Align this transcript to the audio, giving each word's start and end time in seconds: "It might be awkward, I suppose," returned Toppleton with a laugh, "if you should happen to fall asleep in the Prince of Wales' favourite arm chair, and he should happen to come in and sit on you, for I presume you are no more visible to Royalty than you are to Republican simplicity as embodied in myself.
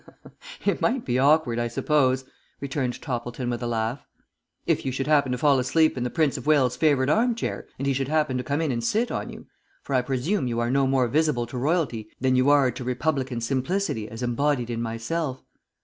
"It 0.65 0.81
might 0.81 1.05
be 1.05 1.19
awkward, 1.19 1.59
I 1.59 1.67
suppose," 1.67 2.25
returned 2.59 2.99
Toppleton 3.03 3.51
with 3.51 3.61
a 3.61 3.67
laugh, 3.67 4.03
"if 4.65 4.83
you 4.83 4.91
should 4.91 5.05
happen 5.05 5.31
to 5.31 5.37
fall 5.37 5.59
asleep 5.59 5.95
in 5.95 6.03
the 6.03 6.09
Prince 6.09 6.37
of 6.37 6.47
Wales' 6.47 6.75
favourite 6.75 7.07
arm 7.07 7.35
chair, 7.35 7.67
and 7.77 7.85
he 7.85 7.93
should 7.93 8.07
happen 8.07 8.35
to 8.39 8.43
come 8.43 8.61
in 8.61 8.71
and 8.71 8.83
sit 8.83 9.11
on 9.11 9.29
you, 9.29 9.45
for 9.83 9.93
I 9.93 10.01
presume 10.01 10.47
you 10.47 10.59
are 10.59 10.71
no 10.71 10.87
more 10.87 11.07
visible 11.07 11.45
to 11.45 11.55
Royalty 11.55 12.09
than 12.19 12.35
you 12.35 12.49
are 12.49 12.71
to 12.71 12.83
Republican 12.83 13.41
simplicity 13.41 14.09
as 14.09 14.23
embodied 14.23 14.71
in 14.71 14.81
myself. 14.81 15.43